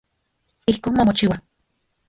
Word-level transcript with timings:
Ijkon 0.73 0.97
mamochiua. 0.97 1.37